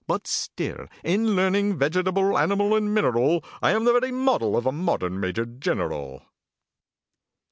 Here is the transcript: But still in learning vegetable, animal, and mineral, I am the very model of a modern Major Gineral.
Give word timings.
But 0.07 0.25
still 0.25 0.87
in 1.03 1.35
learning 1.35 1.77
vegetable, 1.77 2.35
animal, 2.35 2.73
and 2.73 2.91
mineral, 2.91 3.45
I 3.61 3.69
am 3.69 3.83
the 3.85 3.93
very 3.99 4.11
model 4.11 4.57
of 4.57 4.65
a 4.65 4.71
modern 4.71 5.19
Major 5.19 5.45
Gineral. 5.45 6.23